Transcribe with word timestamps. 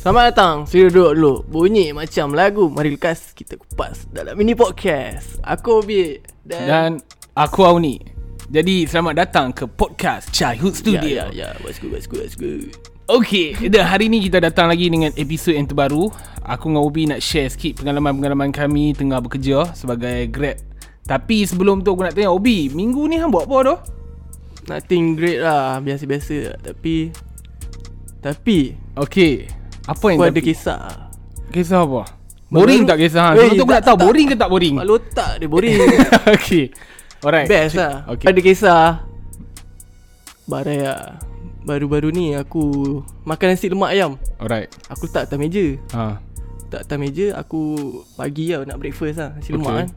Selamat 0.00 0.32
datang 0.32 0.64
Sila 0.64 0.88
duduk 0.88 1.12
dulu. 1.12 1.34
Bunyi 1.44 1.92
macam 1.92 2.32
lagu 2.32 2.72
Mari 2.72 2.96
lekas 2.96 3.36
kita 3.36 3.60
kupas 3.60 4.08
Dalam 4.08 4.32
mini 4.32 4.56
podcast. 4.56 5.36
Aku 5.44 5.84
Obi 5.84 6.16
Dan, 6.40 6.64
Dan 6.64 6.90
aku 7.36 7.68
Auni. 7.68 8.00
Jadi 8.48 8.88
selamat 8.88 9.14
datang 9.20 9.52
ke 9.52 9.68
podcast 9.68 10.32
Childhood 10.32 10.72
Studio 10.72 11.04
Ya 11.04 11.28
ya 11.28 11.52
ya. 11.52 11.60
What's 11.60 11.76
good 11.76 11.92
what's 11.92 12.08
good 12.08 12.24
what's 12.24 12.32
good? 12.32 12.72
Okay, 13.12 13.52
dan 13.68 13.84
hari 13.84 14.08
ni 14.08 14.24
kita 14.24 14.40
datang 14.40 14.72
lagi 14.72 14.88
dengan 14.88 15.12
episod 15.20 15.52
yang 15.52 15.68
terbaru. 15.68 16.08
Aku 16.48 16.72
dengan 16.72 16.80
Ubi 16.80 17.04
nak 17.04 17.20
share 17.20 17.52
sikit 17.52 17.84
pengalaman-pengalaman 17.84 18.56
kami 18.56 18.96
tengah 18.96 19.20
bekerja 19.20 19.68
sebagai 19.76 20.32
Grab 20.32 20.56
Tapi 21.04 21.44
sebelum 21.44 21.84
tu 21.84 21.92
aku 21.92 22.08
nak 22.08 22.16
tanya 22.16 22.32
Ubi, 22.32 22.72
minggu 22.72 23.04
ni 23.04 23.20
hang 23.20 23.28
buat 23.28 23.44
apa 23.44 23.58
tu? 23.68 23.76
Nothing 24.64 25.12
great 25.12 25.44
lah 25.44 25.76
Biasa-biasa. 25.84 26.56
Tapi 26.64 27.12
Tapi 28.24 28.58
Okay, 28.96 29.59
apa 29.90 30.04
yang 30.06 30.18
Aku 30.22 30.30
ada 30.30 30.40
kisah. 30.40 31.10
Kisah 31.50 31.82
apa? 31.82 32.02
Boring 32.46 32.82
tak 32.82 32.98
kisah? 32.98 33.34
Hang? 33.34 33.34
Eh, 33.36 33.54
tu 33.54 33.62
aku 33.62 33.70
tak- 33.70 33.74
nak 33.74 33.82
tahu 33.82 33.96
tak. 33.96 34.04
boring 34.06 34.26
ke 34.26 34.34
tak 34.34 34.50
boring? 34.50 34.74
Kepala 34.78 34.92
otak 34.94 35.30
dia 35.38 35.48
boring. 35.50 35.76
Okay, 36.34 36.64
alright. 37.22 37.46
Best 37.46 37.74
lah. 37.74 38.06
Okay. 38.06 38.26
Ada 38.30 38.40
kisah. 38.40 38.84
Barai 40.46 40.82
lah. 40.82 41.18
Baru-baru 41.60 42.08
ni 42.08 42.32
aku 42.32 42.62
Makan 43.22 43.52
nasi 43.52 43.68
lemak 43.68 43.92
ayam. 43.92 44.16
Alright, 44.40 44.72
Aku 44.88 45.04
letak 45.06 45.28
atas 45.28 45.36
meja. 45.36 45.76
Ha. 45.92 46.16
Tak 46.72 46.88
atas 46.88 46.96
meja 46.96 47.36
Aku 47.36 47.60
pagi 48.16 48.48
lah 48.48 48.64
nak 48.64 48.80
breakfast 48.80 49.20
lah 49.20 49.36
Nasi 49.36 49.52
lemak 49.52 49.68
Okay. 49.68 49.76
kan. 49.76 49.88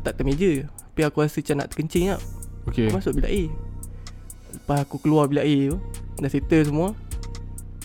Tak 0.00 0.10
atas 0.14 0.24
meja. 0.24 0.50
Tapi 0.70 1.00
aku 1.02 1.16
rasa 1.18 1.42
macam 1.42 1.56
nak 1.58 1.68
terkencing 1.68 2.06
lah. 2.14 2.20
Okay, 2.64 2.86
Aku 2.86 2.96
masuk 2.96 3.12
bilik 3.18 3.28
air. 3.28 3.48
Lepas 4.54 4.78
aku 4.86 4.96
keluar 5.02 5.26
bilik 5.26 5.44
air 5.44 5.62
tu 5.66 5.76
Dah 6.16 6.30
settle 6.30 6.64
semua 6.64 6.88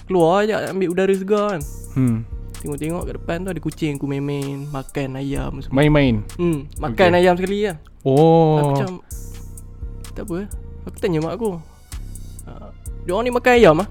Keluar 0.06 0.46
je 0.46 0.54
ambil 0.54 0.88
udara 0.88 1.12
segar 1.12 1.46
kan. 1.52 1.62
Hmm. 1.94 2.18
Tengok-tengok 2.56 3.02
kat 3.04 3.14
depan 3.16 3.38
tu 3.40 3.50
ada 3.50 3.62
kucing 3.62 3.94
Aku 3.94 4.10
main-main 4.10 4.66
Makan 4.66 5.16
ayam 5.16 5.54
semua. 5.62 5.76
Main-main? 5.78 6.26
Hmm, 6.34 6.66
makan 6.76 7.10
Okay. 7.12 7.20
ayam 7.22 7.34
sekali 7.38 7.58
lah 7.62 7.78
Oh, 8.02 8.58
Aku 8.58 8.70
macam 8.74 8.90
Tak 10.12 10.24
apa 10.26 10.38
Aku 10.84 10.98
tanya 10.98 11.22
mak 11.22 11.38
aku. 11.38 11.62
Uh, 12.42 12.70
Diorang 13.04 13.22
ni 13.22 13.30
makan 13.30 13.54
ayam 13.54 13.76
ah? 13.80 13.88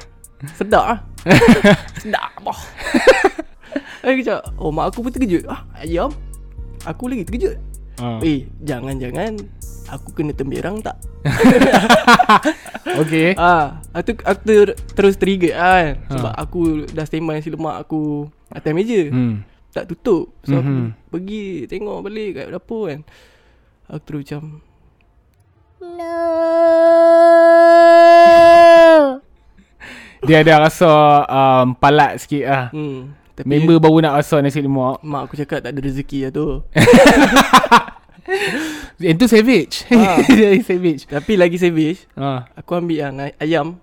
Sedap 0.58 0.84
ah? 0.86 0.98
Sedap 2.00 2.32
boh 2.40 2.56
Aku 4.06 4.20
cakap 4.22 4.48
Oh 4.56 4.72
mak 4.72 4.88
aku 4.88 5.04
pun 5.04 5.12
terkejut. 5.12 5.44
Ah 5.44 5.68
ayam? 5.76 6.08
Aku 6.88 7.12
lagi 7.12 7.28
terkejut 7.28 7.60
ha. 7.96 8.20
Eh 8.20 8.44
jangan-jangan 8.60 9.36
Aku 9.86 10.10
kena 10.10 10.32
temberang 10.32 10.82
tak? 10.82 10.98
Okay 12.98 13.34
Ah, 13.34 13.78
aku, 13.92 14.18
aku 14.20 14.40
ter, 14.42 14.66
terus 14.92 15.14
trigger 15.14 15.52
kan. 15.52 15.94
Ha. 16.00 16.10
Sebab 16.10 16.32
aku 16.34 16.58
dah 16.88 17.04
standby 17.04 17.38
nasi 17.38 17.50
lemak 17.50 17.76
aku 17.80 18.26
Atas 18.48 18.72
meja. 18.72 19.10
Hmm. 19.10 19.42
Tak 19.70 19.86
tutup. 19.86 20.32
So 20.42 20.54
aku 20.54 20.66
Mhm. 20.66 20.88
pergi 21.08 21.44
tengok 21.66 21.98
balik 22.00 22.30
kat 22.34 22.46
dapur 22.48 22.88
kan. 22.88 23.00
Aku 23.86 24.00
terus 24.02 24.22
macam 24.24 24.42
Dia 30.22 30.42
ada 30.42 30.58
rasa 30.58 30.90
um, 31.22 31.76
palat 31.76 32.18
sikit 32.18 32.44
lah. 32.44 32.64
Hmm, 32.72 33.14
Tapi 33.36 33.44
Member 33.44 33.76
baru 33.76 34.00
nak 34.00 34.16
rasa 34.16 34.40
nasi 34.40 34.64
lemak. 34.64 35.04
Mak 35.04 35.28
aku 35.28 35.36
cakap 35.36 35.60
tak 35.60 35.76
ada 35.76 35.80
rezeki 35.84 36.18
lah 36.24 36.32
tu. 36.32 36.46
Yang 39.04 39.16
tu 39.20 39.26
savage. 39.28 39.74
Dia 40.32 40.56
savage. 40.64 41.04
Tapi 41.04 41.36
lagi 41.36 41.60
savage 41.60 42.08
ha. 42.16 42.48
Aku 42.56 42.74
ambil 42.74 43.12
na- 43.14 43.36
ayam 43.38 43.78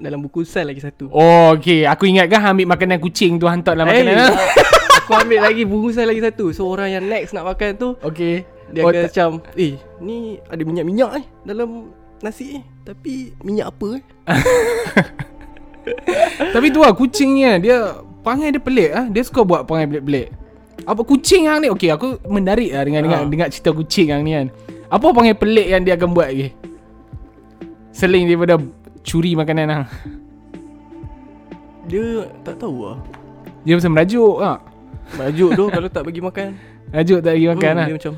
Dalam 0.00 0.24
buku 0.24 0.42
sel 0.42 0.66
lagi 0.66 0.82
satu. 0.82 1.06
Oh 1.12 1.54
okay 1.54 1.86
Aku 1.86 2.08
ingat 2.08 2.26
kan 2.26 2.50
ambil 2.50 2.74
makanan 2.74 2.98
kucing 2.98 3.38
tu 3.38 3.46
Hantar 3.46 3.78
dalam 3.78 3.86
makanan 3.86 4.34
Aku 5.04 5.12
ambil 5.14 5.44
lagi 5.44 5.62
bungkusan 5.68 6.08
lagi 6.08 6.24
satu. 6.24 6.50
So 6.50 6.66
orang 6.66 6.98
yang 6.98 7.04
next 7.06 7.36
nak 7.36 7.46
makan 7.46 7.78
tu 7.78 7.94
Okay 8.02 8.42
Dia 8.74 8.82
oh, 8.82 8.90
akan 8.90 9.06
macam 9.06 9.28
Eh 9.54 9.78
ni 10.02 10.42
ada 10.50 10.62
minyak-minyak 10.66 11.10
eh 11.22 11.24
Dalam 11.46 11.94
nasi 12.24 12.58
eh. 12.58 12.64
Tapi 12.82 13.36
minyak 13.44 13.70
apa 13.70 14.00
eh? 14.00 14.02
Tapi 16.54 16.66
tu 16.74 16.82
lah 16.82 16.92
kucingnya. 16.94 17.58
Dia 17.62 18.02
Perangai 18.26 18.50
dia 18.50 18.58
pelik 18.58 18.90
ah. 18.90 19.06
Dia 19.06 19.22
suka 19.22 19.46
buat 19.46 19.70
perangai 19.70 19.86
pelik-pelik. 19.86 20.34
Apa 20.82 21.06
kucing 21.06 21.46
hang 21.46 21.62
ni? 21.62 21.70
Okay 21.70 21.94
aku 21.94 22.18
menarik 22.26 22.74
lah 22.74 22.82
Dengan, 22.82 23.06
dengan, 23.06 23.20
Ah. 23.22 23.30
dengan 23.30 23.46
cerita 23.54 23.70
kucing 23.70 24.10
hang 24.10 24.26
ni 24.26 24.34
kan. 24.34 24.46
Apa 24.90 25.14
perangai 25.14 25.38
pelik 25.38 25.70
yang 25.70 25.86
dia 25.86 25.94
akan 25.94 26.10
buat 26.10 26.26
lagi? 26.34 26.50
Selain 27.94 28.26
daripada 28.26 28.58
Curi 29.06 29.38
makanan 29.38 29.66
hang 29.70 29.84
Dia 31.86 32.26
tak 32.42 32.58
tahu 32.58 32.90
lah 32.90 32.98
Dia 33.62 33.78
pasal 33.78 33.94
merajuk 33.94 34.36
ah. 34.42 34.58
Majuk 35.14 35.54
tu 35.54 35.64
kalau 35.70 35.86
tak 35.86 36.02
bagi 36.02 36.18
makan. 36.18 36.58
Merajuk 36.90 37.22
tak 37.22 37.32
lagi 37.38 37.46
makan 37.46 37.70
hmm, 37.70 37.78
lah 37.78 37.86
Dia 37.86 37.94
macam 37.94 38.14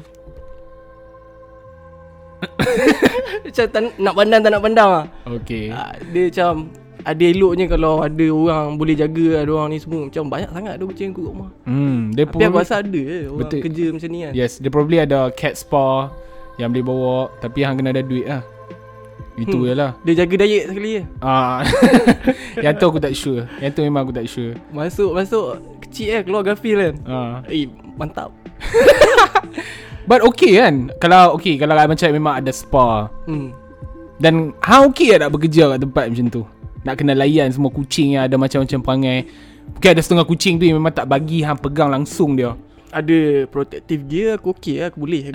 Macam 3.45 3.65
tak, 3.69 3.81
nak 4.01 4.15
pandang 4.17 4.41
tak 4.41 4.51
nak 4.57 4.63
pandang 4.65 4.89
lah 4.89 5.05
Okay 5.29 5.69
Ah, 5.69 5.93
Dia 6.01 6.33
macam 6.33 6.53
Ada 7.09 7.25
eloknya 7.25 7.65
kalau 7.67 8.05
ada 8.05 8.27
orang 8.29 8.77
boleh 8.77 8.93
jaga 8.93 9.41
ada 9.41 9.51
orang 9.51 9.73
ni 9.73 9.81
semua 9.81 10.05
Macam 10.05 10.29
banyak 10.29 10.51
sangat 10.53 10.73
ada 10.77 10.85
kucing 10.85 11.09
aku 11.11 11.25
kat 11.25 11.33
rumah 11.33 11.51
Hmm, 11.65 12.13
dia 12.13 12.29
Tapi 12.29 12.43
aku 12.45 12.59
rasa 12.61 12.75
ada 12.79 13.01
je 13.01 13.19
orang 13.25 13.41
Betul. 13.41 13.61
kerja 13.65 13.85
macam 13.97 14.09
ni 14.13 14.19
kan 14.21 14.33
Yes, 14.37 14.53
dia 14.61 14.69
probably 14.69 14.99
ada 15.01 15.19
cat 15.33 15.57
spa 15.57 16.13
yang 16.59 16.69
boleh 16.69 16.85
bawa 16.85 17.17
tapi 17.39 17.63
hang 17.63 17.79
kena 17.79 17.95
ada 17.95 18.03
duit 18.03 18.27
lah. 18.27 18.43
Itu 19.39 19.63
Hmm. 19.63 19.67
je 19.71 19.73
lah. 19.73 19.91
Dia 20.03 20.15
jaga 20.19 20.35
diet 20.43 20.65
sekali 20.67 20.91
je 20.99 21.03
Ah. 21.23 21.63
yang 22.67 22.75
tu 22.75 22.85
aku 22.85 22.99
tak 22.99 23.15
sure. 23.15 23.47
Yang 23.63 23.73
tu 23.73 23.81
memang 23.87 24.03
aku 24.03 24.11
tak 24.11 24.27
sure. 24.27 24.59
Masuk 24.69 25.15
masuk 25.15 25.55
kecil 25.79 26.13
eh 26.13 26.23
keluar 26.27 26.43
Garfield 26.43 26.83
kan 26.83 26.95
Ah. 27.07 27.35
Eh 27.47 27.71
mantap 27.95 28.35
But 30.11 30.25
okay 30.25 30.59
kan? 30.59 30.91
Kalau 30.99 31.39
okay 31.39 31.55
kalau 31.55 31.79
macam 31.79 32.09
memang 32.11 32.35
ada 32.41 32.51
spa 32.51 33.07
hmm. 33.31 33.55
dan 34.19 34.51
hang 34.61 34.91
okay 34.91 35.15
tak 35.15 35.29
nak 35.29 35.33
bekerja 35.33 35.71
kat 35.71 35.81
tempat 35.81 36.05
macam 36.11 36.27
tu? 36.27 36.43
Nak 36.89 36.97
kena 36.97 37.13
layan 37.13 37.53
semua 37.53 37.69
kucing 37.69 38.17
yang 38.17 38.25
ada 38.25 38.41
macam-macam 38.41 38.81
perangai. 38.81 39.29
Mungkin 39.77 39.91
ada 39.93 40.01
setengah 40.01 40.25
kucing 40.25 40.57
tu 40.57 40.65
yang 40.65 40.81
memang 40.81 40.97
tak 40.97 41.05
bagi 41.05 41.45
hang 41.45 41.61
pegang 41.61 41.93
langsung 41.93 42.33
dia. 42.33 42.57
Ada 42.89 43.45
protective 43.53 44.09
gear 44.09 44.41
aku 44.41 44.57
okey 44.57 44.81
lah 44.81 44.89
aku 44.89 45.05
boleh 45.05 45.29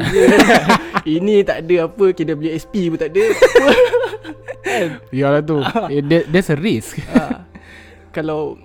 Ini 1.05 1.45
tak 1.45 1.61
ada 1.61 1.85
apa 1.85 2.09
KWSP 2.09 2.73
pun 2.89 2.97
tak 2.97 3.13
ada 3.13 3.23
Kan 4.65 4.89
Yalah 5.21 5.45
tu. 5.45 5.61
eh, 5.61 6.01
that, 6.01 6.33
that's 6.33 6.49
a 6.49 6.57
risk. 6.57 6.97
ha. 7.13 7.45
Kalau 8.09 8.57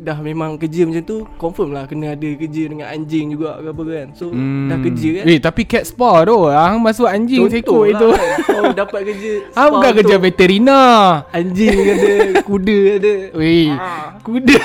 dah 0.00 0.16
memang 0.18 0.56
kerja 0.56 0.82
macam 0.82 1.02
tu 1.02 1.22
Confirm 1.36 1.70
lah 1.70 1.84
kena 1.84 2.12
ada 2.12 2.28
kerja 2.34 2.62
dengan 2.66 2.88
anjing 2.88 3.32
juga 3.32 3.56
ke 3.56 3.68
apa 3.68 3.82
kan. 3.84 4.06
So 4.12 4.32
dah 4.66 4.78
kerja 4.80 5.08
kan? 5.20 5.24
Eh 5.24 5.38
tapi 5.38 5.62
cat 5.64 5.84
spa 5.84 6.24
tu 6.24 6.48
Hang 6.48 6.80
masuk 6.80 7.04
anjing 7.04 7.44
Contoh 7.44 7.54
seekor 7.54 7.82
itu. 7.86 8.08
lah 8.08 8.18
kan. 8.18 8.38
Kau 8.42 8.72
dapat 8.74 9.00
kerja 9.06 9.32
Hang 9.58 9.70
bukan 9.70 9.84
spa 9.86 9.98
kerja 10.00 10.16
veterina. 10.16 10.82
Anjing 11.30 11.76
ada 11.76 12.12
Kuda 12.48 12.78
ada 12.96 13.14
Weh 13.34 13.68
Ah. 13.70 14.16
Kuda. 14.20 14.58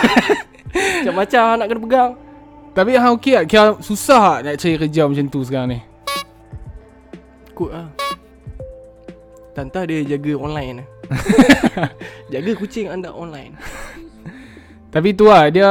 Macam-macam 0.76 1.44
nak 1.56 1.68
kena 1.68 1.82
pegang. 1.82 2.12
Tapi 2.72 2.92
hang 2.92 3.14
okey 3.16 3.34
tak 3.34 3.46
Kira 3.48 3.64
susah 3.80 4.40
tak 4.40 4.44
nak 4.46 4.56
cari 4.58 4.76
kerja 4.78 5.02
macam 5.06 5.26
tu 5.28 5.40
sekarang 5.42 5.70
ni. 5.72 5.80
Kot 7.52 7.72
lah 7.72 7.88
Tanta 9.52 9.88
dia 9.88 10.04
jaga 10.04 10.36
online 10.36 10.84
lah. 10.84 10.88
Jaga 12.34 12.52
kucing 12.56 12.90
anda 12.90 13.08
online 13.08 13.56
Tapi 14.96 15.12
tu 15.12 15.28
lah 15.28 15.52
Dia 15.52 15.70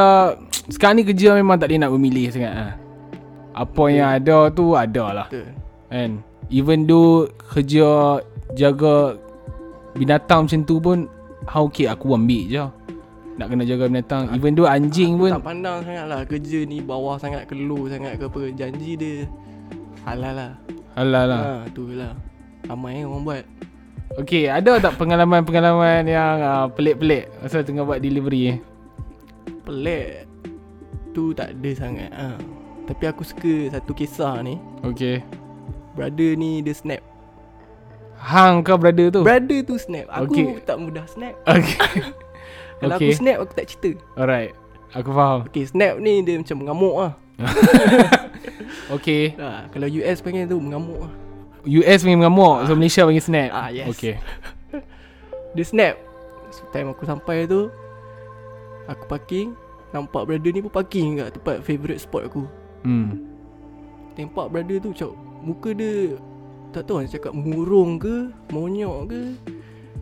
Sekarang 0.69 1.01
ni 1.01 1.09
kerja 1.09 1.33
memang 1.33 1.57
tak 1.57 1.73
dia 1.73 1.81
nak 1.81 1.97
memilih 1.97 2.29
sangat 2.29 2.53
lah 2.53 2.73
Apa 3.57 3.89
yang 3.89 4.09
ada 4.21 4.53
tu 4.53 4.77
ada 4.77 5.25
lah. 5.25 5.27
Betul. 5.33 5.49
Kan? 5.89 6.11
Even 6.53 6.85
though 6.85 7.33
Kerja 7.41 8.21
Jaga 8.53 9.17
Binatang 9.97 10.45
macam 10.45 10.61
tu 10.69 10.77
pun 10.77 11.09
Hang 11.45 11.69
okey 11.69 11.85
aku 11.89 12.17
ambil 12.17 12.43
je. 12.49 12.65
Nak 13.37 13.47
kena 13.53 13.69
jaga 13.69 13.85
binatang. 13.85 14.33
Even 14.33 14.53
though 14.57 14.69
anjing 14.69 15.17
Aku 15.17 15.29
pun 15.29 15.31
tak 15.41 15.45
pandang 15.45 15.79
sangat 15.85 16.05
lah 16.07 16.21
Kerja 16.29 16.59
ni 16.69 16.85
bawah 16.85 17.17
sangat 17.17 17.49
Keluh 17.49 17.89
sangat 17.89 18.21
ke 18.21 18.29
apa. 18.29 18.43
Janji 18.53 18.93
dia 19.01 19.25
Halal 20.05 20.37
lah. 20.37 20.53
Alah 21.01 21.25
lah. 21.25 21.41
Ha, 21.41 21.53
Tu 21.73 21.97
lah. 21.97 22.13
Ramai 22.69 23.03
orang 23.09 23.25
buat. 23.25 23.45
Okay, 24.21 24.47
ada 24.53 24.79
tak 24.79 25.01
pengalaman-pengalaman 25.01 26.07
yang 26.07 26.39
uh, 26.39 26.67
pelik-pelik? 26.71 27.33
Masa 27.41 27.65
tengah 27.65 27.83
buat 27.89 27.99
delivery 27.99 28.43
eh? 28.55 28.59
Pelik 29.65 30.29
Tu 31.15 31.33
tak 31.33 31.57
ada 31.57 31.71
sangat 31.73 32.11
ha. 32.13 32.37
Tapi 32.85 33.05
aku 33.09 33.25
suka 33.25 33.73
satu 33.73 33.97
kisah 33.97 34.45
ni 34.45 34.61
Okay. 34.85 35.25
Brother 35.97 36.37
ni 36.37 36.61
dia 36.61 36.77
snap 36.77 37.01
Hang 38.21 38.65
kau 38.65 38.77
brother 38.77 39.09
tu? 39.09 39.21
Brother 39.25 39.61
tu 39.65 39.77
snap 39.77 40.07
Aku 40.13 40.33
Okay. 40.33 40.61
tak 40.65 40.77
mudah 40.77 41.05
snap 41.09 41.35
okay. 41.49 41.81
Kalau 42.83 42.95
okay. 42.99 43.09
aku 43.09 43.17
snap 43.17 43.37
aku 43.41 43.53
tak 43.57 43.67
cerita 43.73 43.91
Alright. 44.15 44.53
Aku 44.93 45.11
faham. 45.11 45.49
Okay 45.49 45.65
snap 45.67 45.97
ni 45.99 46.21
dia 46.23 46.37
macam 46.37 46.57
mengamuk 46.61 46.95
lah 47.03 47.13
Okay. 48.93 49.33
ha, 49.41 49.67
Kalau 49.73 49.89
US 49.89 50.21
panggil 50.21 50.45
tu 50.47 50.61
mengamuk 50.61 51.09
lah 51.09 51.13
US 51.65 52.05
memang 52.05 52.29
mengamuk, 52.29 52.69
so 52.69 52.77
Malaysia 52.77 53.09
panggil 53.09 53.25
snap. 53.25 53.49
Ah, 53.57 53.73
yes. 53.73 53.89
Okay. 53.89 54.21
Dia 55.57 55.65
snap 55.65 55.95
so, 56.53 56.69
Time 56.69 56.93
aku 56.93 57.09
sampai 57.09 57.49
tu 57.49 57.73
Aku 58.89 59.05
parking 59.09 59.57
Nampak 59.95 60.27
brother 60.27 60.51
ni 60.51 60.59
pun 60.59 60.75
parking 60.75 61.23
kat 61.23 61.39
tempat 61.39 61.63
favourite 61.63 62.03
spot 62.03 62.27
aku. 62.27 62.43
Hmm. 62.83 63.31
Tempat 64.19 64.51
brother 64.51 64.83
tu 64.83 64.91
macam 64.91 65.15
Muka 65.45 65.71
dia 65.71 66.19
Tak 66.75 66.91
tahu 66.91 66.99
nak 66.99 67.15
cakap 67.15 67.31
murung 67.31 68.03
ke 68.03 68.35
Monyok 68.51 68.99
ke. 69.07 69.23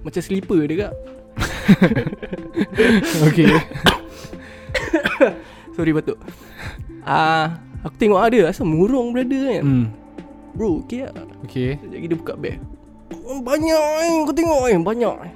Macam 0.01 0.21
slipper 0.25 0.65
dia 0.65 0.89
kak. 0.89 0.95
Okay. 3.23 3.47
Sorry 5.79 5.95
batuk. 5.95 6.19
Ah, 7.07 7.63
Aku 7.87 7.95
tengok 7.99 8.19
ada 8.19 8.51
Asal 8.51 8.67
murung 8.67 9.15
brother 9.15 9.61
kan. 9.61 9.63
Hmm. 9.63 9.87
Bro 10.57 10.85
okay 10.85 11.09
tak? 11.09 11.29
Okay. 11.49 11.81
Sekejap 11.81 12.09
dia 12.09 12.19
buka 12.19 12.35
bag. 12.37 12.59
Oh, 13.29 13.41
Banyak 13.41 13.85
eh. 14.05 14.11
Kau 14.25 14.35
tengok 14.35 14.63
eh. 14.69 14.77
Banyak 14.81 15.17
eh. 15.29 15.33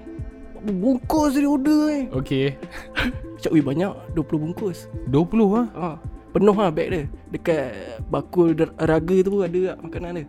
Bungkus 0.66 1.36
dia 1.36 1.46
order 1.46 1.82
eh. 1.92 2.02
Okay. 2.10 2.46
Macam 3.46 3.54
weh 3.54 3.64
banyak 3.64 3.92
20 4.12 4.42
bungkus. 4.42 4.78
20 5.06 5.22
ah. 5.54 5.66
ha, 5.72 5.88
Penuh 6.28 6.52
lah 6.52 6.68
bag 6.68 6.88
dia. 6.90 7.02
Dekat 7.30 7.64
bakul 8.04 8.52
raga 8.76 9.16
tu 9.22 9.30
pun 9.30 9.40
ada 9.40 9.60
tak 9.70 9.78
makanan 9.80 10.10
dia? 10.12 10.24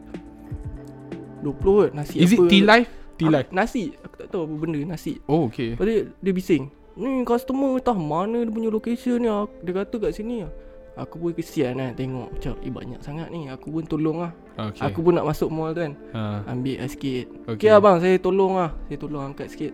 20 1.40 1.58
kot 1.60 1.90
Nasi 1.92 2.16
Is 2.18 2.32
it 2.32 2.40
apa? 2.40 2.48
tea 2.48 2.64
life? 2.64 2.90
Tea 3.16 3.28
Ah, 3.28 3.32
life. 3.34 3.50
Nasi 3.52 3.84
Aku 4.00 4.16
tak 4.16 4.28
tahu 4.30 4.42
apa 4.44 4.54
benda 4.56 4.80
Nasi. 4.86 5.18
Oh, 5.26 5.46
okay. 5.46 5.74
Lepas 5.74 5.86
dia, 5.86 5.98
dia 6.16 6.32
bising. 6.32 6.64
Ni 6.94 7.22
customer 7.24 7.78
tahu 7.78 7.98
mana 7.98 8.38
dia 8.40 8.50
punya 8.50 8.70
location 8.70 9.18
ni 9.18 9.28
Aku- 9.28 9.54
Dia 9.62 9.74
kata 9.76 9.96
kat 10.00 10.12
sini 10.14 10.42
lah 10.42 10.54
Aku 10.98 11.22
pun 11.22 11.30
kesian 11.30 11.78
lah 11.78 11.94
tengok 11.94 12.34
Macam 12.34 12.58
eh 12.58 12.72
banyak 12.72 13.00
sangat 13.02 13.30
ni. 13.30 13.46
Aku 13.48 13.70
pun 13.70 13.84
tolong 13.84 14.18
lah 14.20 14.34
Okay. 14.58 14.82
Aku 14.84 15.02
pun 15.02 15.14
nak 15.14 15.22
masuk 15.24 15.50
mall 15.50 15.70
tu 15.70 15.82
kan. 15.82 15.94
Ha. 16.12 16.42
Ambil 16.48 16.80
lah 16.80 16.90
sikit. 16.90 17.26
Okay. 17.46 17.54
Okay 17.54 17.70
lah 17.70 17.80
bang 17.80 17.98
Saya 18.00 18.16
tolong 18.18 18.54
lah 18.56 18.74
Saya 18.86 18.98
tolong 18.98 19.24
angkat 19.24 19.48
sikit. 19.50 19.74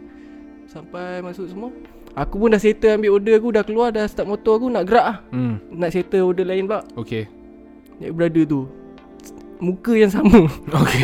Sampai 0.66 1.20
masuk 1.20 1.48
semua 1.48 1.72
Aku 2.14 2.38
pun 2.38 2.54
dah 2.54 2.58
settle 2.58 2.94
ambil 2.94 3.18
order 3.18 3.34
aku 3.36 3.50
Dah 3.50 3.64
keluar 3.64 3.90
dah 3.90 4.06
start 4.06 4.26
motor 4.26 4.56
aku 4.56 4.70
Nak 4.70 4.86
gerak 4.86 5.02
lah 5.04 5.18
Hmm. 5.30 5.58
Nak 5.70 5.90
settle 5.90 6.22
order 6.24 6.44
lain 6.44 6.66
pula 6.66 6.86
Okay. 6.94 7.26
Naik 7.98 8.14
brother 8.14 8.44
tu 8.44 8.70
Muka 9.58 9.94
yang 9.94 10.10
sama 10.10 10.46
Okay. 10.68 11.02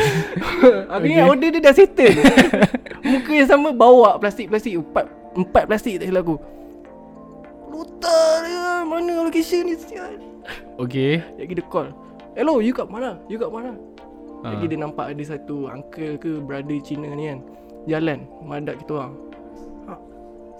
Aku 0.91 0.99
Okay. 0.99 1.09
ingat 1.09 1.25
order 1.25 1.49
dia 1.49 1.61
dah 1.61 1.73
settle 1.73 2.13
Muka 3.11 3.31
yang 3.31 3.47
sama 3.47 3.69
Bawa 3.71 4.17
plastik-plastik 4.17 4.77
Empat 4.77 5.05
Empat 5.31 5.63
plastik 5.65 5.97
tak 5.97 6.07
silap 6.07 6.21
aku 6.23 6.35
Lutar 7.67 8.43
dia 8.43 8.83
Mana 8.83 9.23
location 9.23 9.65
ni 9.65 9.75
sial 9.75 10.13
Okay. 10.77 11.21
Lagi 11.35 11.53
dia 11.53 11.65
call 11.65 11.89
Hello 12.33 12.57
you 12.59 12.71
kat 12.71 12.85
mana 12.85 13.17
You 13.25 13.37
kat 13.37 13.49
mana 13.49 13.73
Ha. 14.39 14.55
Lagi 14.55 14.71
dia 14.71 14.79
nampak 14.79 15.11
ada 15.11 15.23
satu 15.25 15.67
uncle 15.67 16.15
ke 16.15 16.39
brother 16.39 16.79
Cina 16.79 17.11
ni 17.11 17.27
kan 17.27 17.43
Jalan 17.85 18.23
Madap 18.39 18.79
kita 18.79 18.95
orang. 18.95 19.13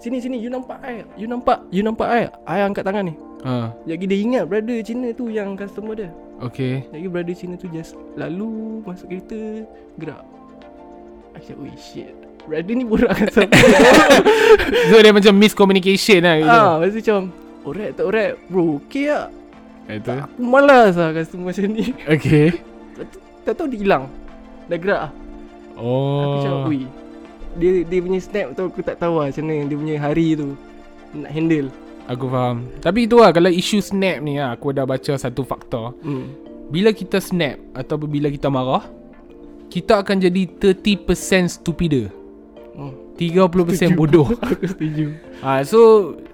Sini 0.00 0.16
sini 0.16 0.36
you 0.36 0.48
nampak 0.48 0.80
I 0.80 1.04
You 1.14 1.28
nampak 1.28 1.60
You 1.68 1.84
nampak 1.84 2.08
I 2.08 2.20
I 2.48 2.64
angkat 2.64 2.82
tangan 2.82 3.04
ni 3.04 3.14
Ha. 3.40 3.72
Lagi 3.88 4.04
dia 4.04 4.20
ingat 4.20 4.44
brother 4.44 4.80
Cina 4.80 5.12
tu 5.12 5.28
yang 5.28 5.56
customer 5.56 5.96
dia 5.96 6.12
Okay. 6.40 6.84
Lagi 6.88 7.08
brother 7.08 7.32
Cina 7.32 7.56
tu 7.56 7.68
just 7.68 7.96
Lalu 8.12 8.84
Masuk 8.84 9.08
kereta 9.08 9.64
Gerak 9.96 10.20
I 11.32 11.40
cakap 11.40 11.56
Ui 11.56 11.72
shit 11.74 12.12
Brother 12.44 12.72
ni 12.72 12.84
borak 12.84 13.16
siapa 13.16 13.48
So 14.92 14.96
dia 14.98 15.12
macam 15.12 15.36
miscommunication 15.36 16.20
lah 16.20 16.36
gitu. 16.36 16.48
Ah, 16.50 16.72
Lepas 16.76 16.92
tu 16.92 17.00
macam 17.00 17.20
Alright 17.62 17.92
tak 17.92 18.04
alright 18.04 18.34
Bro 18.48 18.64
okay 18.78 19.04
tak 19.08 19.28
Itu. 19.90 20.12
Aku 20.20 20.40
malas 20.40 20.92
lah 20.96 21.08
customer 21.12 21.44
macam 21.48 21.64
ni 21.70 21.84
Okay. 22.04 22.46
Tak 23.44 23.52
tahu 23.56 23.68
dia 23.68 23.80
hilang 23.80 24.04
Dah 24.68 24.76
gerak 24.76 25.00
lah 25.00 25.12
Aku 25.76 26.36
cakap 26.40 26.60
Oh. 26.60 26.68
Ui 26.68 26.84
dia, 27.54 27.82
dia 27.82 27.98
punya 27.98 28.18
snap 28.18 28.46
tu 28.52 28.62
Aku 28.64 28.80
tak 28.80 28.98
tahu 28.98 29.18
lah 29.18 29.26
Macam 29.26 29.42
mana 29.42 29.64
dia 29.64 29.76
punya 29.76 29.96
hari 29.96 30.34
tu 30.34 30.54
Nak 31.12 31.30
handle 31.30 31.68
Aku 32.06 32.26
faham. 32.26 32.66
Tapi 32.82 33.06
itu 33.06 33.22
lah 33.22 33.30
kalau 33.30 33.46
isu 33.46 33.78
snap 33.78 34.18
ni 34.18 34.34
lah, 34.34 34.58
aku 34.58 34.74
dah 34.74 34.82
baca 34.82 35.14
satu 35.14 35.46
faktor. 35.46 35.94
hmm. 36.02 36.26
Bila 36.66 36.90
kita 36.90 37.22
snap 37.22 37.62
atau 37.70 38.02
bila 38.02 38.26
kita 38.26 38.50
marah, 38.50 38.82
kita 39.70 40.02
akan 40.02 40.18
jadi 40.18 40.42
30% 40.74 41.06
stupider. 41.46 42.10
Oh. 42.74 42.90
30% 43.14 43.94
bodoh. 43.94 44.26
Aku 44.42 44.64
setuju 44.64 45.14
Ah, 45.38 45.62
so 45.62 45.78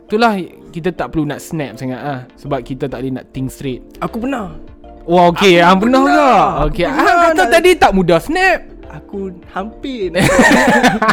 itulah 0.06 0.40
kita 0.70 0.92
tak 0.92 1.12
perlu 1.12 1.26
nak 1.26 1.42
snap 1.42 1.74
sangat 1.74 1.98
ah 1.98 2.20
sebab 2.36 2.62
kita 2.62 2.86
tak 2.86 3.02
boleh 3.02 3.12
nak 3.12 3.28
think 3.34 3.52
straight. 3.52 3.84
Aku 3.98 4.16
pernah 4.16 4.56
Wah 5.04 5.28
okey, 5.30 5.60
hang 5.60 5.76
pernah 5.76 6.02
pernah. 6.02 6.40
ke? 6.64 6.64
Okey, 6.72 6.86
hang 6.86 7.16
kata 7.26 7.36
nak- 7.36 7.52
tadi 7.52 7.70
tak 7.76 7.92
mudah 7.92 8.18
snap. 8.18 8.58
Aku 8.96 9.28
hampir 9.50 10.08
nak 10.08 10.24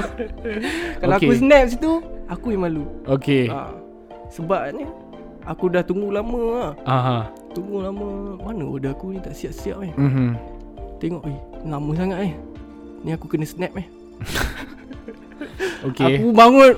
Kalau 0.99 1.13
aku 1.13 1.23
Okay. 1.27 1.37
snap 1.37 1.63
situ 1.67 1.91
Aku 2.25 2.49
yang 2.49 2.61
malu 2.63 2.83
Okey. 3.05 3.47
ha. 3.47 3.69
Sebabnya 4.29 4.85
Aku 5.43 5.67
dah 5.67 5.81
tunggu 5.81 6.09
lama 6.09 6.37
lah 6.39 6.69
Aha. 6.83 7.17
Tunggu 7.51 7.81
lama 7.81 8.37
Mana 8.39 8.63
order 8.63 8.89
aku 8.89 9.09
ni 9.09 9.19
tak 9.19 9.33
siap-siap 9.33 9.77
eh 9.81 9.91
Mhm. 9.93 10.33
Tengok 10.97 11.23
eh 11.25 11.37
Lama 11.63 11.89
sangat 11.93 12.17
eh 12.21 12.31
Ni 13.01 13.09
aku 13.11 13.25
kena 13.27 13.43
snap 13.43 13.73
eh 13.73 13.83
Okey. 15.83 16.17
Aku 16.17 16.31
bangun 16.31 16.73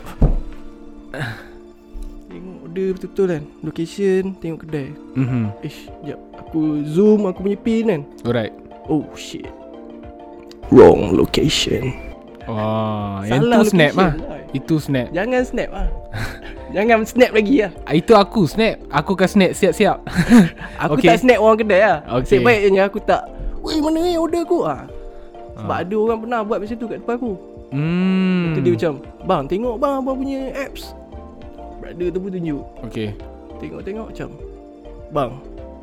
Tengok 2.25 2.55
order 2.63 2.87
betul-betul 2.91 3.25
kan 3.29 3.43
Location 3.61 4.21
Tengok 4.35 4.59
kedai 4.61 4.87
Mhm. 5.13 5.43
Ish 5.61 5.79
Sekejap 5.85 6.19
Aku 6.41 6.81
zoom 6.83 7.25
aku 7.25 7.41
punya 7.41 7.57
pin 7.57 7.83
kan 7.85 8.01
Alright. 8.23 8.53
Oh 8.85 9.01
shit 9.13 9.45
Wrong 10.69 11.13
location 11.13 11.93
Wah, 12.45 13.25
yang 13.25 13.41
tu 13.41 13.73
snap 13.73 13.91
location 13.91 13.97
ah. 13.97 14.13
lah. 14.13 14.41
Itu 14.51 14.75
snap. 14.77 15.07
Jangan 15.11 15.41
snap 15.43 15.69
ah. 15.73 15.87
Jangan 16.75 17.03
snap 17.03 17.31
lagi 17.31 17.55
lah 17.59 17.71
Ah, 17.83 17.93
Itu 17.93 18.13
aku 18.13 18.45
snap. 18.45 18.77
Aku 18.87 19.13
akan 19.13 19.27
snap 19.27 19.51
siap-siap. 19.51 19.97
Aku 20.83 20.95
Okay. 20.95 21.09
tak 21.09 21.21
snap 21.21 21.39
orang 21.39 21.57
kedai 21.57 21.81
lah 21.81 21.97
Okay. 22.07 22.15
okay. 22.15 22.37
Sebaiknya 22.39 22.83
aku 22.85 22.99
tak 22.99 23.25
Weh 23.59 23.81
mana 23.81 23.97
ni 23.99 24.13
order 24.13 24.41
aku 24.41 24.61
ah. 24.61 24.85
Sebab 25.55 25.77
ada 25.81 25.95
orang 25.95 26.19
pernah 26.19 26.39
buat 26.41 26.57
macam 26.59 26.75
tu 26.75 26.87
kat 26.87 26.99
depan 27.01 27.15
aku 27.17 27.33
Hmm. 27.73 28.53
Tu 28.53 28.59
dia 28.61 28.71
macam 28.71 28.93
Bang 29.25 29.43
tengok 29.49 29.75
bang 29.75 29.93
abang 29.97 30.15
punya 30.15 30.53
apps 30.53 30.93
Brother 31.81 32.07
tu 32.07 32.19
pun 32.19 32.29
tunjuk 32.29 32.61
Okey. 32.83 33.09
Tengok-tengok 33.57 34.05
macam 34.11 34.29
Bang 35.09 35.31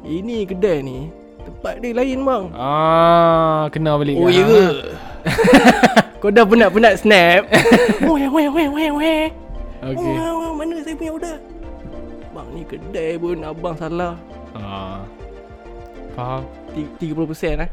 Ini 0.02 0.46
kedai 0.46 0.78
ni 0.80 1.10
Tempat 1.42 1.74
dia 1.82 1.92
lain 1.94 2.18
bang. 2.22 2.44
Ah, 2.54 3.66
kena 3.74 3.98
balik. 3.98 4.14
Oh 4.18 4.30
ya 4.30 4.46
hang, 4.46 4.50
ke? 4.50 4.62
Ah. 4.62 4.74
Kau 6.22 6.30
dah 6.30 6.46
penat-penat 6.46 7.02
snap. 7.02 7.50
Weh 8.06 8.30
weh 8.30 8.46
weh 8.46 8.68
weh 8.70 8.90
weh. 8.94 9.24
Okey. 9.82 10.14
Wah, 10.14 10.30
wah, 10.38 10.52
Mana 10.54 10.78
saya 10.86 10.94
punya 10.94 11.10
order? 11.18 11.36
Bang 12.30 12.48
ni 12.54 12.62
kedai 12.62 13.18
pun 13.18 13.42
abang 13.42 13.74
salah. 13.74 14.14
Ah. 14.54 15.02
Faham. 16.14 16.46
Ti- 16.72 17.12
30% 17.12 17.60
lah 17.60 17.68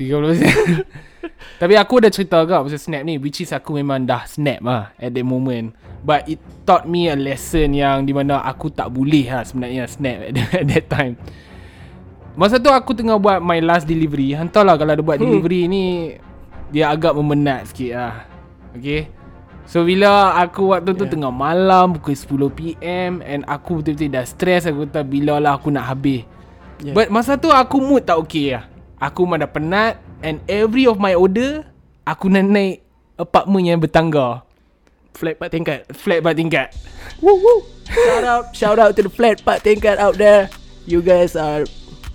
30% 0.00 1.60
Tapi 1.60 1.74
aku 1.76 2.00
dah 2.00 2.08
cerita 2.08 2.40
agak 2.40 2.64
pasal 2.64 2.80
snap 2.80 3.02
ni? 3.04 3.20
Which 3.20 3.44
is 3.44 3.52
aku 3.52 3.76
memang 3.76 4.08
dah 4.08 4.24
snap 4.24 4.64
lah 4.64 4.96
At 4.96 5.12
that 5.12 5.26
moment. 5.28 5.76
But 6.00 6.24
it 6.24 6.40
taught 6.64 6.88
me 6.88 7.12
a 7.12 7.16
lesson 7.16 7.76
yang 7.76 8.08
Di 8.08 8.16
mana 8.16 8.40
aku 8.40 8.72
tak 8.72 8.88
boleh 8.88 9.28
lah 9.28 9.44
sebenarnya 9.44 9.84
snap 9.84 10.32
at, 10.32 10.32
at 10.60 10.66
that 10.72 10.86
time 10.88 11.20
Masa 12.38 12.62
tu 12.62 12.70
aku 12.70 12.94
tengah 12.94 13.18
buat 13.18 13.42
my 13.42 13.58
last 13.58 13.84
delivery. 13.84 14.32
Hantarlah 14.32 14.78
kalau 14.78 14.92
ada 14.94 15.02
buat 15.02 15.18
Hmm. 15.18 15.26
delivery 15.26 15.66
ni 15.66 15.84
Dia 16.70 16.94
agak 16.94 17.18
memenat 17.18 17.66
sikit 17.66 17.90
lah. 17.98 18.14
Okay? 18.70 19.10
So 19.66 19.82
bila 19.82 20.38
aku 20.38 20.70
waktu 20.70 20.94
tu 20.94 21.02
Yeah. 21.02 21.12
tengah 21.14 21.34
malam 21.34 21.98
Pukul 21.98 22.14
10pm 22.14 23.18
And 23.22 23.42
aku 23.46 23.82
betul-betul 23.82 24.14
dah 24.14 24.22
stress 24.22 24.70
Aku 24.70 24.86
kata 24.86 25.02
bila 25.02 25.42
lah 25.42 25.58
aku 25.58 25.74
nak 25.74 25.90
habis. 25.90 26.22
Yeah. 26.78 26.94
But 26.94 27.10
masa 27.10 27.34
tu 27.34 27.50
aku 27.50 27.82
mood 27.82 28.06
tak 28.06 28.22
okay 28.22 28.54
lah. 28.54 28.70
Aku 29.02 29.26
memang 29.26 29.42
dah 29.42 29.50
penat 29.50 29.98
And 30.22 30.38
every 30.46 30.86
of 30.86 31.02
my 31.02 31.18
order 31.18 31.66
Aku 32.06 32.30
nak 32.30 32.46
naik 32.46 32.86
apartment 33.14 33.66
yang 33.66 33.78
bertangga. 33.78 34.46
Flat 35.12 35.36
4 35.36 35.50
tingkat. 35.50 35.78
Flat 35.92 36.22
bar 36.22 36.32
tingkat. 36.32 36.70
Woo 37.18 37.34
woo. 37.34 37.66
Shout 37.90 38.24
out 38.24 38.44
Shout 38.54 38.78
out 38.78 38.92
to 38.94 39.02
the 39.02 39.10
flat 39.10 39.42
4 39.42 39.58
tingkat 39.60 39.98
out 39.98 40.14
there. 40.14 40.46
You 40.86 41.02
guys 41.02 41.34
are 41.34 41.66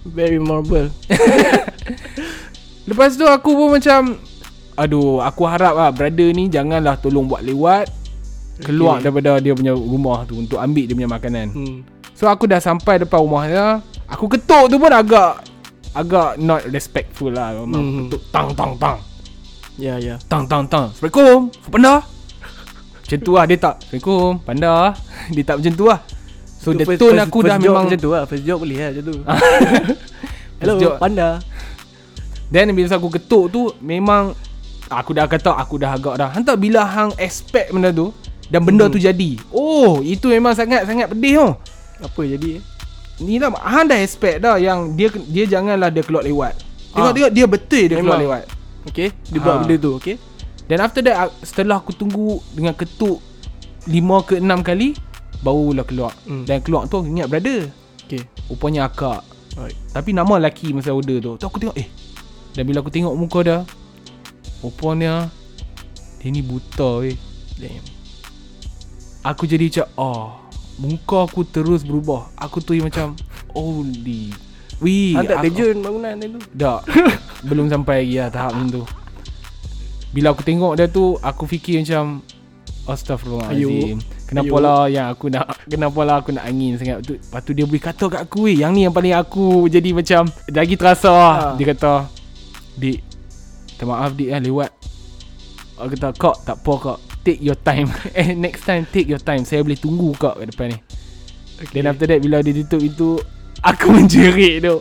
Very 0.05 0.38
marble. 0.38 0.93
Lepas 2.88 3.17
tu 3.17 3.25
aku 3.25 3.50
pun 3.51 3.69
macam 3.74 4.21
Aduh 4.75 5.17
aku 5.17 5.41
harap 5.43 5.74
lah 5.74 5.89
Brother 5.89 6.29
ni 6.29 6.45
janganlah 6.45 6.93
tolong 6.95 7.25
buat 7.25 7.41
lewat 7.41 7.89
Keluar 8.62 8.97
Okay. 8.97 9.09
daripada 9.09 9.41
dia 9.41 9.51
punya 9.51 9.74
rumah 9.74 10.24
tu 10.24 10.38
Untuk 10.38 10.62
ambil 10.62 10.85
dia 10.85 10.93
punya 10.93 11.09
makanan. 11.09 11.47
Hmm. 11.51 11.77
So 12.13 12.29
aku 12.29 12.45
dah 12.45 12.62
sampai 12.62 13.01
depan 13.01 13.19
rumah 13.19 13.43
dia 13.45 13.67
Aku 14.05 14.29
ketuk 14.29 14.69
tu 14.69 14.77
pun 14.77 14.91
agak 14.91 15.41
Agak 15.91 16.35
not 16.38 16.62
respectful 16.69 17.31
lah. 17.31 17.55
Memang 17.55 17.71
Hmm. 17.74 17.97
ketuk 18.05 18.21
tang 18.29 18.50
tang 18.51 18.74
tang. 18.75 18.97
Ya 19.75 19.95
ya. 19.95 20.19
Tang 20.27 20.43
tang 20.45 20.67
tang. 20.67 20.91
Assalamualaikum. 20.91 21.47
Panda 21.67 22.03
Macam 22.95 23.17
tu 23.17 23.31
lah 23.31 23.43
dia 23.43 23.57
tak. 23.57 23.75
Assalamualaikum. 23.81 24.31
Panda 24.43 24.74
Dia 25.35 25.43
tak 25.43 25.55
macam 25.57 25.74
tu 25.74 25.85
lah 25.88 26.00
So 26.65 26.74
the 26.74 26.81
first- 26.84 26.98
tone 26.98 27.13
first- 27.13 27.24
aku 27.24 27.38
first 27.39 27.48
dah 27.48 27.57
memang 27.60 27.84
Macam 27.86 28.00
tu 28.00 28.10
lah 28.10 28.24
First 28.25 28.43
job 28.43 28.57
boleh 28.60 28.75
lah 28.75 28.89
macam 28.89 29.03
tu 29.03 29.15
Hello 30.60 30.74
job. 30.75 30.93
panda 30.98 31.29
Then 32.48 32.72
bila 32.72 32.89
aku 32.91 33.10
ketuk 33.12 33.45
tu 33.48 33.62
Memang 33.79 34.34
Aku 34.88 35.12
dah 35.12 35.25
kata 35.25 35.53
Aku 35.55 35.77
dah 35.77 35.93
agak 35.93 36.15
dah 36.15 36.29
Hantar 36.31 36.55
bila 36.55 36.81
hang 36.84 37.13
expect 37.17 37.69
benda 37.69 37.89
tu 37.89 38.10
Dan 38.48 38.62
benda 38.62 38.86
Hmm. 38.86 38.93
tu 38.93 38.98
jadi 38.98 39.38
Oh 39.51 40.01
Itu 40.01 40.27
memang 40.27 40.53
sangat-sangat 40.53 41.05
pedih 41.07 41.34
tu 41.36 41.50
Apa 42.01 42.22
jadi 42.24 42.57
eh? 42.57 42.62
Ni 43.17 43.38
lah 43.38 43.53
Han 43.55 43.86
dah 43.86 43.98
expect 43.98 44.41
dah 44.41 44.57
Yang 44.57 44.79
dia 44.93 45.07
dia 45.24 45.45
janganlah 45.48 45.88
dia 45.88 46.01
keluar 46.01 46.22
lewat 46.22 46.53
Tengok-tengok 46.91 47.31
dia 47.31 47.45
betul 47.45 47.84
dia 47.84 47.95
keluar 47.95 48.17
Memang. 48.17 48.19
lewat 48.22 48.43
Okay 48.86 49.07
Dia 49.27 49.38
buat 49.38 49.53
Ha. 49.53 49.60
benda 49.62 49.75
tu 49.77 49.91
Okay 49.95 50.15
Dan 50.65 50.77
after 50.79 51.01
that 51.01 51.15
ah, 51.15 51.29
Setelah 51.39 51.77
aku 51.77 51.91
tunggu 51.91 52.41
Dengan 52.51 52.74
ketuk 52.74 53.22
5 53.86 53.93
ke 54.24 54.36
6 54.38 54.50
kali 54.62 54.98
Barulah 55.41 55.83
keluar. 55.83 56.13
Hmm. 56.23 56.43
Dan 56.43 56.61
keluar 56.61 56.85
tu 56.85 57.01
ingat 57.01 57.27
brother? 57.27 57.67
Okay 58.05 58.21
Rupanya 58.45 58.85
akak. 58.85 59.25
Alright. 59.57 59.73
Tapi 59.89 60.13
nama 60.13 60.37
lelaki 60.37 60.69
masa 60.71 60.93
order 60.93 61.17
tu. 61.17 61.31
Tu 61.35 61.45
aku 61.45 61.57
tengok 61.57 61.73
eh. 61.75 61.89
Dan 62.53 62.63
bila 62.63 62.79
aku 62.79 62.91
tengok 62.91 63.15
muka 63.15 63.39
dia 63.41 63.57
Rupanya 64.61 65.27
Dia 66.19 66.27
ni 66.29 66.39
buta 66.39 67.03
eh. 67.03 67.17
Damn. 67.57 67.83
Aku 69.25 69.43
jadi 69.43 69.67
macam 69.67 69.87
Oh 69.95 70.27
Muka 70.75 71.23
aku 71.23 71.41
terus 71.41 71.81
berubah. 71.81 72.29
Aku 72.35 72.59
tu 72.59 72.75
macam 72.77 73.15
Holy. 73.55 74.29
Wih 74.83 75.15
tak 75.15 75.39
aku- 75.39 75.43
terjun 75.47 75.75
bangunan 75.81 76.13
tu 76.19 76.39
Tak. 76.53 76.83
Belum 77.47 77.65
sampai 77.67 78.03
lagi 78.03 78.15
lah 78.19 78.29
tahap 78.29 78.53
tu. 78.69 78.83
Bila 80.11 80.31
aku 80.31 80.43
tengok 80.43 80.75
dia 80.75 80.85
tu 80.85 81.15
Aku 81.19 81.43
fikir 81.43 81.79
macam 81.81 82.19
Astaghfirullahaladzim 82.85 83.97
Kenapa 84.25 84.58
lah 84.58 84.89
yang 84.89 85.13
aku 85.13 85.29
nak 85.29 85.53
Kenapa 85.70 86.00
lah 86.01 86.15
aku 86.17 86.34
nak 86.34 86.50
angin 86.50 86.82
sangat. 86.82 87.05
Tu, 87.05 87.13
Lepas 87.22 87.41
tu 87.46 87.53
dia 87.53 87.65
boleh 87.70 87.84
kata 87.84 88.10
kat 88.10 88.22
aku 88.25 88.50
eh 88.50 88.58
Yang 88.58 88.72
ni 88.74 88.82
yang 88.89 88.94
paling 88.96 89.13
aku 89.13 89.70
Jadi 89.70 89.94
macam 89.94 90.25
Lagi 90.50 90.74
terasa. 90.74 91.13
Lah 91.13 91.34
Ha. 91.36 91.48
Dia 91.62 91.65
kata 91.77 92.10
Dik 92.75 93.00
Minta 93.75 93.91
maaf 93.91 94.15
dik 94.15 94.32
lah 94.32 94.39
lewat. 94.39 94.72
Aku 95.75 95.88
kata 96.00 96.15
kak 96.15 96.36
tak 96.48 96.58
apa 96.63 96.74
kak 96.79 97.00
Take 97.27 97.44
your 97.44 97.60
time. 97.60 97.91
Eh 98.15 98.32
next 98.32 98.63
time 98.63 98.88
take 98.88 99.12
your 99.12 99.20
time. 99.20 99.44
Saya 99.44 99.67
boleh 99.67 99.75
tunggu 99.75 100.15
kak 100.15 100.39
kat 100.39 100.48
depan 100.48 100.72
ni. 100.72 100.77
Okay. 101.60 101.84
Then 101.84 101.91
after 101.91 102.08
that 102.08 102.24
bila 102.24 102.39
dia 102.39 102.55
tutup 102.63 102.79
itu 102.79 103.20
Aku 103.60 103.91
menjerit 104.00 104.63
tu 104.63 104.79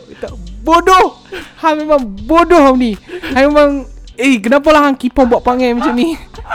Bodoh! 0.63 1.19
Han 1.59 1.83
memang 1.83 2.07
bodoh 2.23 2.71
ni. 2.79 2.95
Han 3.35 3.51
memang 3.51 3.69
Eh 4.15 4.39
kenapa 4.39 4.71
lah 4.71 4.87
Han 4.87 4.95
keep 4.95 5.19
on 5.19 5.27
buat 5.27 5.43
panggil 5.43 5.75
macam 5.75 5.91
ni 5.91 6.15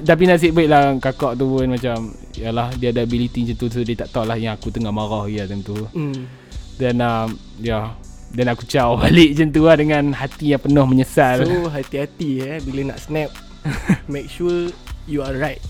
Tapi 0.00 0.22
nasib 0.24 0.52
baik 0.52 0.68
lah. 0.68 0.94
Kakak 0.98 1.34
tu 1.34 1.48
pun 1.48 1.66
macam 1.66 2.12
Yalah 2.34 2.74
dia 2.74 2.90
ada 2.90 3.00
ability 3.00 3.44
macam 3.44 3.56
tu. 3.56 3.66
So 3.68 3.80
dia 3.80 3.96
tak 3.96 4.10
tahu 4.10 4.24
lah 4.24 4.36
Yang 4.36 4.58
aku 4.58 4.68
tengah 4.70 4.90
marah 4.90 5.24
ya 5.26 5.44
time 5.44 5.60
tu. 5.60 5.74
Hmm. 5.90 6.26
Dan 6.76 7.00
um, 7.00 7.28
Ya. 7.58 7.94
Dan 8.34 8.50
aku 8.50 8.66
caw 8.66 8.94
balik 9.00 9.34
macam 9.34 9.48
tu 9.50 9.62
lah 9.62 9.76
Dengan 9.76 10.04
hati 10.12 10.52
yang 10.52 10.62
penuh 10.62 10.84
menyesal. 10.84 11.42
So 11.42 11.68
hati-hati 11.68 12.30
eh 12.40 12.56
Bila 12.60 12.94
nak 12.94 12.98
snap. 12.98 13.30
Make 14.12 14.28
sure 14.28 14.70
You 15.06 15.20
are 15.20 15.34
right. 15.34 15.60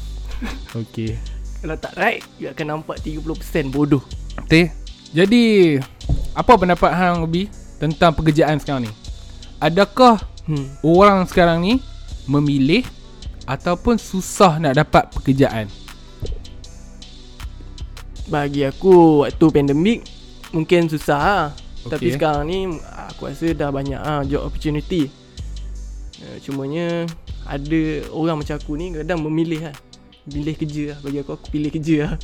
Okay. 0.73 1.17
Kalau 1.61 1.77
tak 1.77 1.95
right 1.95 2.21
You 2.37 2.51
akan 2.51 2.81
nampak 2.81 3.01
30% 3.01 3.21
bodoh. 3.69 4.03
Teh 4.47 4.69
Jadi 5.11 5.77
Apa 6.33 6.57
pendapat 6.57 6.91
Hang 6.91 7.23
Ubi 7.23 7.47
Tentang 7.77 8.13
pekerjaan 8.13 8.59
sekarang 8.59 8.87
ni? 8.87 8.93
Adakah 9.59 10.21
Hmm. 10.45 10.69
orang 10.85 11.25
sekarang 11.25 11.65
ni 11.65 11.81
memilih 12.29 12.85
ataupun 13.45 13.97
susah 13.97 14.57
nak 14.59 14.77
dapat 14.77 15.09
pekerjaan. 15.13 15.69
Bagi 18.25 18.65
aku 18.65 19.25
Waktu 19.25 19.47
pandemik 19.53 20.01
Mungkin 20.57 20.89
susah 20.89 21.21
lah 21.21 21.47
Okay. 21.85 21.93
Tapi 21.93 22.07
sekarang 22.17 22.49
ni 22.49 22.81
Aku 23.13 23.29
rasa 23.29 23.53
dah 23.53 23.69
banyak 23.69 24.01
lah 24.01 24.25
Job 24.25 24.49
opportunity 24.49 25.13
uh, 26.25 26.37
Cumanya 26.41 27.05
Ada 27.45 28.09
orang 28.09 28.41
macam 28.41 28.57
aku 28.57 28.73
ni 28.81 28.97
Kadang 28.97 29.21
memilih 29.21 29.69
lah 29.69 29.77
Pilih 30.25 30.57
kerja 30.57 30.97
lah 30.97 30.99
Bagi 31.05 31.21
aku 31.21 31.37
Aku 31.37 31.53
pilih 31.53 31.69
kerja 31.69 31.97
lah 32.09 32.15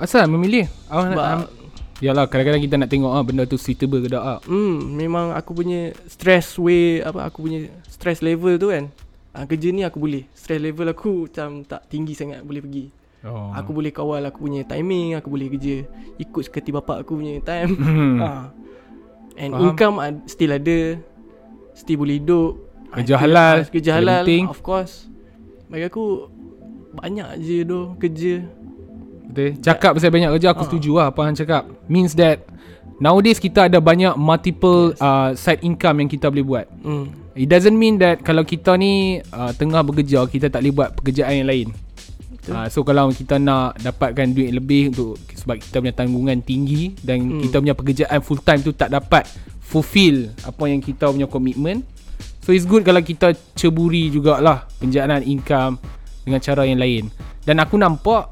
Asal 0.00 0.24
memilih? 0.32 0.64
Awak 0.88 1.04
nak 1.12 1.20
am- 1.20 1.52
Yalah 2.00 2.24
kadang-kadang 2.24 2.64
kita 2.64 2.74
nak 2.80 2.88
tengok 2.88 3.12
ah 3.12 3.20
benda 3.20 3.44
tu 3.44 3.60
suitable 3.60 4.00
ke 4.00 4.08
tak 4.08 4.24
ah. 4.24 4.40
Hmm 4.48 4.96
Memang 4.96 5.36
aku 5.36 5.52
punya 5.52 5.92
Stress 6.08 6.56
way 6.56 7.04
Apa 7.04 7.28
aku 7.28 7.44
punya 7.44 7.68
Stress 7.92 8.24
level 8.24 8.56
tu 8.56 8.72
kan 8.72 8.88
uh, 9.32 9.44
Kerja 9.44 9.68
ni 9.68 9.82
aku 9.82 9.98
boleh 9.98 10.24
Stress 10.30 10.58
level 10.58 10.88
aku 10.88 11.26
Macam 11.26 11.62
tak 11.62 11.86
tinggi 11.86 12.12
sangat 12.12 12.40
Boleh 12.40 12.60
pergi 12.60 12.86
Oh. 13.22 13.54
Aku 13.54 13.70
boleh 13.70 13.94
kawal 13.94 14.18
aku 14.20 14.42
punya 14.42 14.66
timing 14.66 15.14
Aku 15.14 15.30
boleh 15.30 15.46
kerja 15.46 15.86
Ikut 16.18 16.42
seperti 16.42 16.70
bapak 16.70 17.06
aku 17.06 17.14
punya 17.14 17.38
time 17.38 17.70
Hmm. 17.72 18.18
ha. 18.18 18.50
And 19.36 19.54
Faham. 19.54 19.62
income 19.64 19.96
ad- 19.96 20.26
still 20.26 20.50
ada 20.50 20.98
Still 21.72 22.02
boleh 22.02 22.18
hidup 22.18 22.58
Kerja 22.90 23.14
halal, 23.16 23.62
Kerja 23.64 23.90
halal 23.94 24.26
penting. 24.26 24.50
Of 24.50 24.58
course 24.60 25.06
Bagi 25.68 25.86
aku 25.86 26.26
Banyak 26.92 27.38
je 27.38 27.62
tu 27.62 27.94
Kerja 27.96 28.42
Betul. 29.32 29.56
Cakap 29.64 29.96
pasal 29.96 30.12
banyak 30.12 30.30
kerja 30.36 30.48
aku 30.52 30.62
Ah. 30.62 30.68
setuju 30.68 30.90
lah 30.94 31.06
apa 31.08 31.20
hang 31.24 31.34
cakap. 31.34 31.62
Means 31.88 32.12
that 32.14 32.44
nowadays 33.00 33.40
kita 33.40 33.66
ada 33.66 33.80
banyak 33.80 34.12
multiple 34.14 34.92
yes. 34.92 35.00
uh, 35.00 35.30
side 35.32 35.64
income 35.64 36.04
yang 36.04 36.08
kita 36.08 36.28
boleh 36.28 36.44
buat. 36.44 36.66
hmm. 36.84 37.06
It 37.32 37.48
doesn't 37.48 37.72
mean 37.72 37.96
that 37.96 38.20
kalau 38.20 38.44
kita 38.44 38.76
ni 38.76 39.24
uh, 39.32 39.56
tengah 39.56 39.80
bekerja 39.80 40.28
kita 40.28 40.52
tak 40.52 40.60
boleh 40.60 40.74
buat 40.76 40.90
pekerjaan 40.92 41.32
yang 41.32 41.48
lain. 41.48 41.68
Betul. 42.36 42.52
Uh, 42.52 42.66
so 42.68 42.84
kalau 42.84 43.08
kita 43.08 43.40
nak 43.40 43.80
dapatkan 43.80 44.28
duit 44.30 44.52
lebih 44.52 44.92
untuk 44.92 45.16
sebab 45.32 45.56
kita 45.56 45.80
punya 45.80 45.94
tanggungan 45.96 46.38
tinggi 46.44 46.92
dan. 47.00 47.24
Hmm. 47.24 47.40
kita 47.40 47.56
punya 47.56 47.72
pekerjaan 47.72 48.18
full 48.20 48.38
time 48.38 48.60
tu 48.60 48.70
tak 48.70 48.92
dapat 48.92 49.24
fulfill 49.58 50.28
apa 50.44 50.64
yang 50.68 50.84
kita 50.84 51.08
punya 51.08 51.24
komitmen. 51.24 51.80
So 52.42 52.52
it's 52.52 52.66
good 52.66 52.82
kalau 52.82 53.00
kita 53.00 53.32
ceburi 53.54 54.10
jugalah 54.10 54.68
penjanaan 54.76 55.24
income 55.24 55.80
dengan 56.26 56.42
cara 56.42 56.68
yang 56.68 56.76
lain. 56.76 57.08
Dan 57.42 57.58
aku 57.58 57.80
nampak 57.80 58.28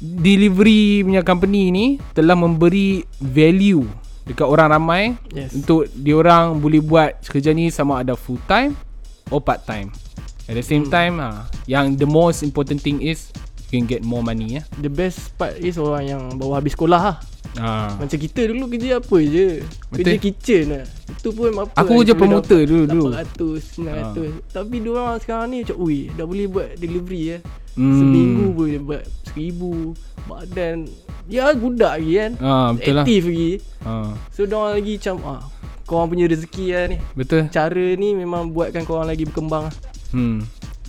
delivery 0.00 1.02
punya 1.02 1.20
company 1.20 1.68
ni 1.68 1.86
telah 2.12 2.34
memberi 2.34 3.02
value 3.18 3.82
dekat 4.24 4.44
orang 4.44 4.68
ramai 4.70 5.02
Yes. 5.28 5.54
untuk 5.54 5.88
diorang 5.90 6.56
boleh 6.56 6.78
buat 6.78 7.16
kerja 7.24 7.50
ni 7.50 7.68
sama 7.68 7.98
ada 7.98 8.12
full 8.12 8.38
time 8.44 8.76
or 9.28 9.38
part 9.38 9.64
time. 9.64 9.88
At 10.44 10.54
the 10.54 10.62
same 10.62 10.84
Hmm. 10.84 10.92
time 10.92 11.14
ha, 11.18 11.28
yang 11.64 11.92
the 11.92 12.04
most 12.04 12.40
important 12.40 12.78
thing 12.78 13.00
is 13.00 13.28
you 13.66 13.74
can 13.74 13.84
get 13.84 14.00
more 14.00 14.20
money 14.20 14.56
ya. 14.56 14.62
The 14.76 14.88
best 14.88 15.32
part 15.34 15.56
is 15.56 15.76
Orang 15.76 16.04
yang 16.04 16.22
baru 16.34 16.56
habis 16.56 16.72
sekolah 16.72 17.02
lah 17.02 17.18
Ha. 17.50 17.96
Macam 17.96 18.14
kita 18.14 18.44
dulu 18.44 18.68
kerja 18.68 19.00
apa 19.00 19.16
je 19.18 19.64
Kerja 19.90 20.04
Betul. 20.10 20.20
kitchen 20.20 20.64
lah 20.68 20.84
Itu 21.08 21.32
pun 21.32 21.48
apa 21.50 21.72
Aku 21.74 22.04
kerja 22.04 22.12
promoter 22.12 22.60
dulu 22.62 22.84
dulu. 22.84 23.04
800, 23.10 23.72
900 23.72 24.52
Tapi 24.52 24.74
diorang 24.78 25.16
sekarang 25.16 25.46
ni 25.48 25.64
macam 25.64 25.76
Ui 25.80 26.12
dah 26.12 26.28
boleh 26.28 26.44
buat 26.46 26.68
delivery 26.76 27.22
eh 27.30 27.40
Hmm. 27.78 27.94
Seminggu 27.94 28.44
boleh 28.50 28.78
buat 28.78 29.02
seribu 29.24 29.94
Badan 30.26 30.90
Ya 31.30 31.54
budak 31.54 31.94
lagi 31.94 32.12
kan 32.16 32.32
Ha, 32.36 32.52
betul 32.74 32.92
lah. 32.92 33.04
Aktif 33.04 33.22
lagi 33.22 33.52
Ha. 33.80 33.92
So 34.28 34.40
diorang 34.42 34.74
lagi 34.74 34.92
macam 34.98 35.16
ah, 35.22 35.42
Korang 35.84 36.08
punya 36.10 36.26
rezeki 36.26 36.66
lah 36.68 36.84
ni 36.90 36.96
Betul. 37.14 37.46
Cara 37.48 37.86
ni 37.94 38.08
memang 38.12 38.50
buatkan 38.50 38.82
korang 38.82 39.06
lagi 39.06 39.22
berkembang 39.22 39.70
lah 39.70 39.74
Hmm. 40.08 40.40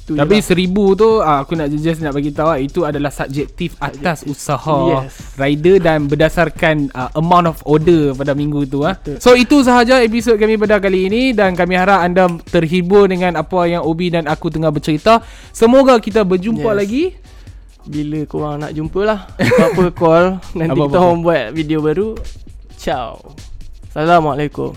Tu 0.09 0.17
Tapi 0.17 0.35
je 0.35 0.41
lah. 0.41 0.47
seribu 0.47 0.85
tu 0.93 1.09
ah, 1.19 1.37
aku 1.39 1.53
nak 1.53 1.69
just 1.69 2.01
nak 2.01 2.11
bagi 2.11 2.31
tahu 2.31 2.49
ah, 2.49 2.57
itu 2.57 2.81
adalah 2.81 3.07
subjektif 3.09 3.77
atas 3.77 4.25
usaha 4.25 5.05
Yes. 5.05 5.37
rider 5.37 5.77
dan 5.77 6.05
berdasarkan 6.05 6.89
ah, 6.91 7.13
amount 7.13 7.45
of 7.47 7.61
order 7.63 8.11
pada 8.11 8.33
minggu 8.33 8.65
tu 8.65 8.81
ah. 8.81 8.97
So 9.17 9.33
itu 9.33 9.61
sahaja 9.61 10.01
episod 10.01 10.33
kami 10.35 10.57
pada 10.57 10.77
kali 10.77 11.05
ini 11.05 11.31
dan 11.31 11.53
kami 11.53 11.77
harap 11.77 12.01
anda 12.01 12.25
terhibur 12.43 13.05
dengan 13.05 13.37
apa 13.37 13.63
yang 13.63 13.81
Obi 13.81 14.09
dan 14.09 14.25
aku 14.25 14.49
tengah 14.49 14.69
bercerita. 14.69 15.21
Semoga 15.49 15.95
kita 15.97 16.23
berjumpa 16.23 16.65
Yes. 16.67 16.79
lagi. 16.79 17.03
Bila 17.81 18.19
korang 18.23 18.59
nak 18.59 18.71
jumpa 18.71 19.01
lah 19.01 19.19
Apa-apa 19.33 19.85
call 19.97 20.25
Nanti 20.51 20.75
Apa-apa. 20.75 20.83
kita 20.85 20.97
orang 20.99 21.19
buat 21.21 21.45
video 21.49 21.79
baru 21.79 22.09
Ciao 22.75 23.23
Assalamualaikum 23.89 24.67